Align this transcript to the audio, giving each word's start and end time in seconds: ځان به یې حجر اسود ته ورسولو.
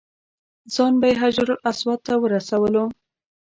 ځان 0.73 0.93
به 0.99 1.05
یې 1.11 1.15
حجر 1.21 1.47
اسود 1.69 1.99
ته 2.05 2.13
ورسولو. 2.21 2.83